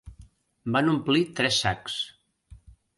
Van 0.77 0.89
omplir 0.95 1.23
tres 1.43 1.63
sacs. 1.67 2.03